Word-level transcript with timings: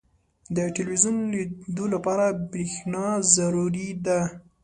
•د 0.55 0.57
ټلویزیون 0.75 1.17
لیدو 1.33 1.85
لپاره 1.93 2.25
برېښنا 2.51 3.05
ضروري 3.35 3.89
ده. 4.05 4.19